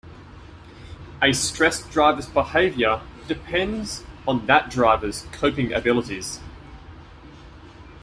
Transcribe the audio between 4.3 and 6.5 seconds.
that driver's coping abilities.